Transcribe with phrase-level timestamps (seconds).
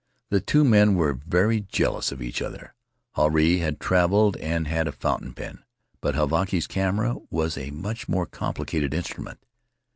[0.31, 2.73] The two men were very jealous of each other.
[3.15, 5.63] Huirai had traveled and had a fountain pen,
[6.01, 9.45] but Havaiki's camera was a much more complicated instrument.